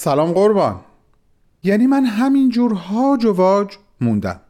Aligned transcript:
سلام 0.00 0.32
قربان. 0.32 0.80
یعنی 1.62 1.86
من 1.86 2.04
همینجور 2.04 2.72
هاج 2.72 3.24
و 3.24 3.32
واج 3.32 3.76
موندم. 4.00 4.40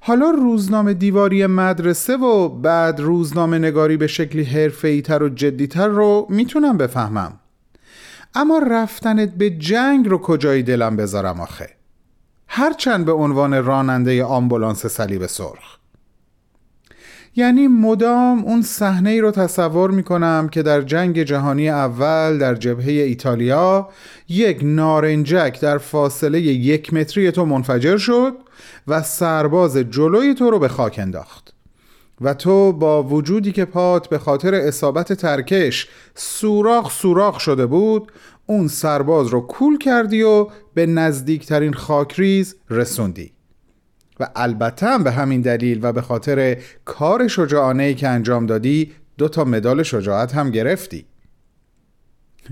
حالا 0.00 0.30
روزنامه 0.30 0.94
دیواری 0.94 1.46
مدرسه 1.46 2.16
و 2.16 2.48
بعد 2.48 3.00
روزنامه 3.00 3.58
نگاری 3.58 3.96
به 3.96 4.06
شکلی 4.06 4.44
حرفه‌ای‌تر 4.44 5.22
و 5.22 5.28
جدیتر 5.28 5.88
رو 5.88 6.26
می‌تونم 6.30 6.76
بفهمم. 6.76 7.40
اما 8.34 8.58
رفتنت 8.58 9.34
به 9.34 9.50
جنگ 9.50 10.08
رو 10.08 10.18
کجای 10.18 10.62
دلم 10.62 10.96
بذارم 10.96 11.40
آخه؟ 11.40 11.70
هرچند 12.48 13.04
به 13.04 13.12
عنوان 13.12 13.64
راننده 13.64 14.24
آمبولانس 14.24 14.86
صلیب 14.86 15.26
سرخ. 15.26 15.79
یعنی 17.36 17.68
مدام 17.68 18.44
اون 18.44 18.62
صحنه 18.62 19.10
ای 19.10 19.20
رو 19.20 19.30
تصور 19.30 19.90
می 19.90 20.02
کنم 20.02 20.48
که 20.52 20.62
در 20.62 20.82
جنگ 20.82 21.22
جهانی 21.22 21.68
اول 21.68 22.38
در 22.38 22.54
جبهه 22.54 22.92
ایتالیا 22.92 23.88
یک 24.28 24.60
نارنجک 24.62 25.60
در 25.60 25.78
فاصله 25.78 26.40
یک 26.40 26.94
متری 26.94 27.30
تو 27.30 27.44
منفجر 27.44 27.96
شد 27.96 28.36
و 28.88 29.02
سرباز 29.02 29.76
جلوی 29.76 30.34
تو 30.34 30.50
رو 30.50 30.58
به 30.58 30.68
خاک 30.68 30.98
انداخت. 30.98 31.54
و 32.20 32.34
تو 32.34 32.72
با 32.72 33.02
وجودی 33.02 33.52
که 33.52 33.64
پات 33.64 34.08
به 34.08 34.18
خاطر 34.18 34.54
اصابت 34.54 35.12
ترکش 35.12 35.88
سوراخ 36.14 36.92
سوراخ 36.92 37.40
شده 37.40 37.66
بود 37.66 38.12
اون 38.46 38.68
سرباز 38.68 39.26
رو 39.26 39.40
کول 39.40 39.78
کردی 39.78 40.22
و 40.22 40.46
به 40.74 40.86
نزدیکترین 40.86 41.72
خاکریز 41.72 42.56
رسوندی. 42.70 43.32
و 44.20 44.28
البته 44.36 44.86
هم 44.86 45.04
به 45.04 45.10
همین 45.10 45.40
دلیل 45.40 45.78
و 45.82 45.92
به 45.92 46.02
خاطر 46.02 46.56
کار 46.84 47.28
شجاعانه 47.28 47.82
ای 47.82 47.94
که 47.94 48.08
انجام 48.08 48.46
دادی 48.46 48.92
دو 49.18 49.28
تا 49.28 49.44
مدال 49.44 49.82
شجاعت 49.82 50.34
هم 50.34 50.50
گرفتی. 50.50 51.04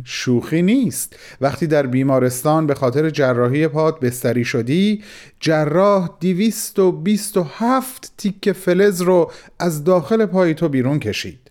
شوخی 0.05 0.62
نیست. 0.62 1.16
وقتی 1.41 1.66
در 1.66 1.86
بیمارستان 1.86 2.66
به 2.66 2.75
خاطر 2.75 3.10
جراحی 3.10 3.69
پات 3.69 4.00
بستری 4.00 4.44
شدی 4.44 5.05
جراح 5.41 6.10
دیویست 6.20 6.78
و 6.78 6.92
بیست 6.92 7.36
و 7.36 7.42
هفت 7.42 8.12
تیک 8.16 8.53
فلز 8.53 9.00
رو 9.00 9.30
از 9.58 9.84
داخل 9.84 10.27
پای 10.27 10.55
تو 10.55 10.69
بیرون 10.69 10.98
کشید. 10.98 11.50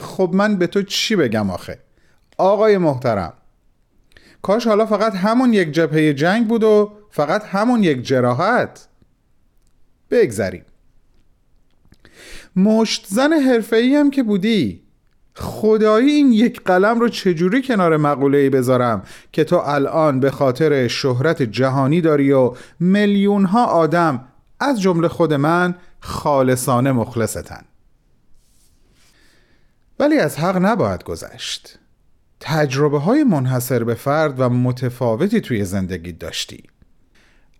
خب 0.00 0.30
من 0.32 0.56
به 0.56 0.66
تو 0.66 0.82
چی 0.82 1.16
بگم 1.16 1.50
آخه؟ 1.50 1.78
آقای 2.38 2.78
محترم 2.78 3.32
کاش 4.42 4.66
حالا 4.66 4.86
فقط 4.86 5.14
همون 5.14 5.52
یک 5.52 5.72
جبهه 5.72 6.12
جنگ 6.12 6.48
بود 6.48 6.64
و 6.64 6.92
فقط 7.10 7.44
همون 7.44 7.82
یک 7.82 8.02
جراحت. 8.02 8.88
بگذریم. 10.10 10.64
مشت 12.56 13.06
زن 13.08 13.32
حرفه‌ای 13.32 13.94
هم 13.94 14.10
که 14.10 14.22
بودی. 14.22 14.82
خدایی 15.34 16.10
این 16.10 16.32
یک 16.32 16.60
قلم 16.64 17.00
رو 17.00 17.08
چجوری 17.08 17.62
کنار 17.62 17.96
مقوله‌ای 17.96 18.50
بذارم 18.50 19.02
که 19.32 19.44
تو 19.44 19.56
الان 19.56 20.20
به 20.20 20.30
خاطر 20.30 20.88
شهرت 20.88 21.42
جهانی 21.42 22.00
داری 22.00 22.32
و 22.32 22.52
میلیون 22.80 23.44
ها 23.44 23.66
آدم 23.66 24.24
از 24.60 24.80
جمله 24.80 25.08
خود 25.08 25.34
من 25.34 25.74
خالصانه 26.00 26.92
مخلصتن. 26.92 27.64
ولی 29.98 30.18
از 30.18 30.38
حق 30.38 30.56
نباید 30.56 31.04
گذشت. 31.04 31.78
تجربه 32.40 32.98
های 32.98 33.24
منحصر 33.24 33.84
به 33.84 33.94
فرد 33.94 34.40
و 34.40 34.48
متفاوتی 34.48 35.40
توی 35.40 35.64
زندگی 35.64 36.12
داشتی. 36.12 36.69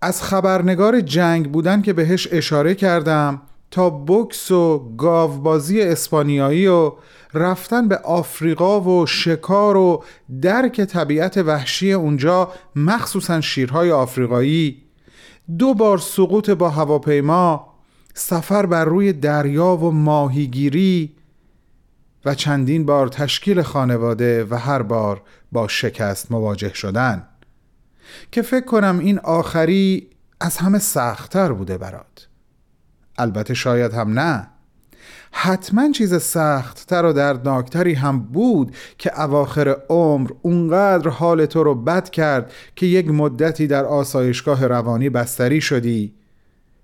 از 0.03 0.23
خبرنگار 0.23 1.01
جنگ 1.01 1.53
بودن 1.53 1.83
که 1.83 1.93
بهش 1.93 2.29
اشاره 2.33 2.75
کردم 2.75 3.43
تا 3.71 3.91
بکس 3.91 4.51
و 4.51 4.95
گاوبازی 4.97 5.83
اسپانیایی 5.83 6.67
و 6.67 6.93
رفتن 7.35 7.89
به 7.89 7.97
آفریقا 7.97 8.81
و 8.81 9.07
شکار 9.07 9.77
و 9.77 10.05
درک 10.43 10.81
طبیعت 10.81 11.37
وحشی 11.37 11.93
اونجا 11.93 12.53
مخصوصا 12.77 13.41
شیرهای 13.41 13.91
آفریقایی. 13.91 14.83
دو 15.59 15.75
بار 15.75 15.99
سقوط 15.99 16.51
با 16.51 16.71
هواپیما 16.71 17.67
سفر 18.15 18.67
بر 18.67 18.85
روی 18.85 19.13
دریا 19.13 19.77
و 19.77 19.91
ماهیگیری 19.91 21.15
و 22.25 22.35
چندین 22.35 22.87
بار 22.87 23.09
تشکیل 23.09 23.63
خانواده 23.63 24.45
و 24.45 24.55
هر 24.55 24.83
بار 24.83 25.23
با 25.53 25.69
شکست 25.69 26.33
مواجه 26.33 26.75
شدن. 26.75 27.30
که 28.31 28.43
فکر 28.43 28.65
کنم 28.65 28.99
این 28.99 29.19
آخری 29.19 30.11
از 30.41 30.57
همه 30.57 30.79
سختتر 30.79 31.53
بوده 31.53 31.79
برات. 31.79 32.29
البته 33.19 33.55
شاید 33.55 33.93
هم 33.93 34.19
نه. 34.19 34.49
حتما 35.33 35.93
چیز 35.93 36.23
سختتر 36.23 37.05
و 37.05 37.13
دردناکتری 37.13 37.95
هم 37.95 38.21
بود 38.21 38.77
که 38.99 39.21
اواخر 39.21 39.77
عمر 39.89 40.31
اونقدر 40.43 41.09
حال 41.09 41.47
تو 41.47 41.65
رو 41.65 41.75
بد 41.75 42.11
کرد 42.11 42.53
که 42.77 42.87
یک 42.87 43.09
مدتی 43.09 43.67
در 43.67 43.85
آسایشگاه 43.85 44.67
روانی 44.67 45.11
بستری 45.11 45.61
شدی 45.61 46.15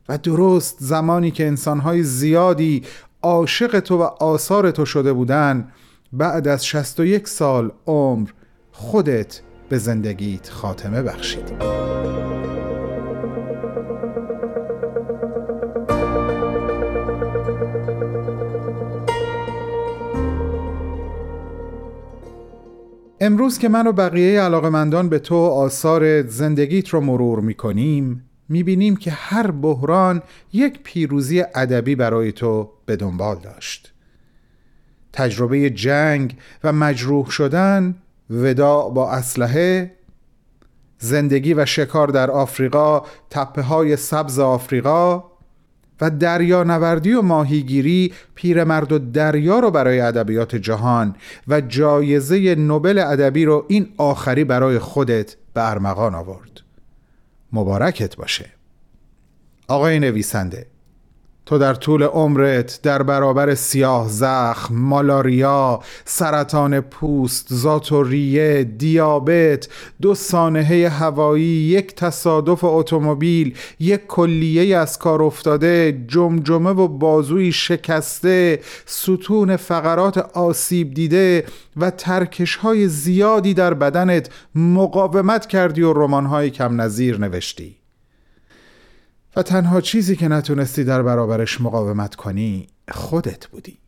و 0.09 0.19
درست 0.19 0.77
زمانی 0.81 1.31
که 1.31 1.47
انسانهای 1.47 2.03
زیادی 2.03 2.83
عاشق 3.23 3.81
تو 3.81 3.99
و 3.99 4.03
آثار 4.03 4.71
تو 4.71 4.85
شده 4.85 5.13
بودن 5.13 5.73
بعد 6.13 6.49
از 6.49 6.67
61 6.67 7.29
سال 7.29 7.73
عمر 7.87 8.29
خودت 8.73 9.41
به 9.69 9.79
زندگیت 9.79 10.51
خاتمه 10.51 11.03
بخشید. 11.03 11.53
امروز 23.21 23.59
که 23.59 23.69
من 23.69 23.87
و 23.87 23.93
بقیه 23.93 24.41
علاقمندان 24.41 25.09
به 25.09 25.19
تو 25.19 25.37
آثار 25.37 26.23
زندگیت 26.23 26.89
رو 26.89 27.01
مرور 27.01 27.41
می‌کنیم 27.41 28.23
می‌بینیم 28.49 28.97
که 28.97 29.11
هر 29.11 29.51
بحران 29.51 30.23
یک 30.53 30.81
پیروزی 30.83 31.45
ادبی 31.55 31.95
برای 31.95 32.33
تو 32.33 32.71
به 32.87 32.97
دنبال 32.97 33.37
داشت. 33.39 33.93
تجربه 35.13 35.71
جنگ 35.71 36.37
و 36.65 36.73
مجروح 36.73 37.31
شدن 37.31 37.95
وداع 38.31 38.91
با 38.91 39.11
اسلحه 39.11 39.97
زندگی 40.99 41.55
و 41.55 41.67
شکار 41.67 42.09
در 42.09 42.31
آفریقا 42.31 43.03
تپه 43.31 43.63
های 43.63 43.97
سبز 43.97 44.39
آفریقا 44.39 45.25
و 46.01 46.11
دریا 46.11 46.65
نوردی 46.65 47.13
و 47.13 47.23
ماهیگیری 47.23 48.13
پیرمرد 48.35 48.93
و 48.93 48.99
دریا 48.99 49.59
رو 49.59 49.71
برای 49.71 50.01
ادبیات 50.01 50.57
جهان 50.57 51.17
و 51.49 51.61
جایزه 51.61 52.55
نوبل 52.55 52.99
ادبی 52.99 53.45
رو 53.45 53.65
این 53.69 53.89
آخری 53.97 54.45
برای 54.45 54.79
خودت 54.79 55.37
به 55.55 55.71
ارمغان 55.71 56.15
آورد. 56.15 56.61
مبارکت 57.53 58.17
باشه. 58.17 58.47
آقای 59.69 59.99
نویسنده 59.99 60.67
تو 61.47 61.59
در 61.59 61.75
طول 61.75 62.03
عمرت 62.03 62.81
در 62.83 63.03
برابر 63.03 63.55
سیاه 63.55 64.09
زخم، 64.09 64.75
مالاریا، 64.75 65.81
سرطان 66.05 66.81
پوست، 66.81 67.47
زاتوریه، 67.51 68.65
دیابت، 68.65 69.69
دو 70.03 70.15
سانحه 70.15 70.89
هوایی، 70.89 71.45
یک 71.45 71.95
تصادف 71.95 72.65
اتومبیل، 72.65 73.57
یک 73.81 74.07
کلیه 74.07 74.77
از 74.77 74.99
کار 74.99 75.23
افتاده، 75.23 76.05
جمجمه 76.09 76.71
و 76.71 76.89
بازوی 76.89 77.53
شکسته، 77.53 78.61
ستون 78.87 79.57
فقرات 79.57 80.19
آسیب 80.19 80.95
دیده 80.95 81.45
و 81.77 81.91
ترکش 81.91 82.57
های 82.57 82.89
زیادی 82.89 83.55
در 83.55 83.75
بدنت 83.75 84.31
مقاومت 84.55 85.47
کردی 85.47 85.83
و 85.83 85.93
رمان‌های 85.93 86.51
کم 86.51 86.81
نظیر 86.81 87.19
نوشتی. 87.19 87.77
و 89.37 89.43
تنها 89.43 89.81
چیزی 89.81 90.17
که 90.17 90.29
نتونستی 90.29 90.85
در 90.85 91.03
برابرش 91.03 91.61
مقاومت 91.61 92.15
کنی 92.15 92.67
خودت 92.91 93.47
بودی. 93.47 93.79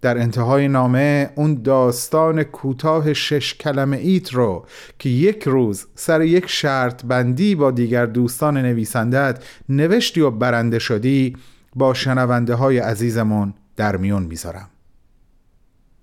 در 0.00 0.18
انتهای 0.18 0.68
نامه 0.68 1.30
اون 1.34 1.62
داستان 1.62 2.42
کوتاه 2.42 3.12
شش 3.12 3.54
کلمه 3.54 3.96
ایت 3.96 4.34
رو 4.34 4.66
که 4.98 5.08
یک 5.08 5.42
روز 5.42 5.86
سر 5.94 6.22
یک 6.22 6.46
شرط 6.46 7.04
بندی 7.04 7.54
با 7.54 7.70
دیگر 7.70 8.06
دوستان 8.06 8.56
نویسندت 8.56 9.44
نوشتی 9.68 10.20
و 10.20 10.30
برنده 10.30 10.78
شدی 10.78 11.36
با 11.74 11.94
شنونده 11.94 12.54
های 12.54 12.78
عزیزمون 12.78 13.54
در 13.76 13.96
میون 13.96 14.22
می‌ذارم. 14.22 14.68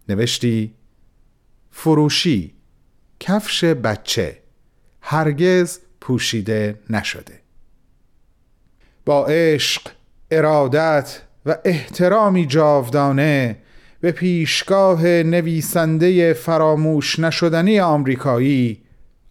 نوشتی 0.10 0.74
فروشی 1.72 2.54
کفش 3.20 3.64
بچه. 3.64 4.38
هرگز 5.02 5.80
پوشیده 6.02 6.80
نشده. 6.90 7.45
با 9.06 9.26
عشق 9.26 9.82
ارادت 10.32 11.22
و 11.46 11.58
احترامی 11.66 12.46
جاودانه 12.46 13.58
به 14.02 14.12
پیشگاه 14.12 15.04
نویسنده 15.04 16.34
فراموش 16.34 17.20
نشدنی 17.20 17.80
آمریکایی 17.80 18.82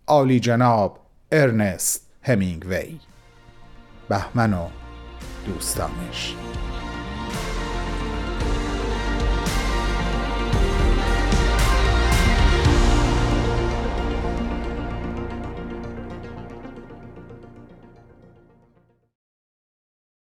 عالی 0.06 0.40
جناب 0.40 0.98
ارنست 1.32 2.06
همینگوی. 2.22 2.98
بهمن 4.08 4.52
و 4.52 4.66
دوستانش. 5.46 6.34